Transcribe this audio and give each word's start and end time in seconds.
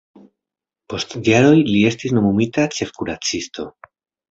Post 0.93 1.13
jaroj 1.27 1.59
li 1.69 1.85
estis 1.91 2.17
nomumita 2.19 2.67
ĉefkuracisto. 2.79 3.71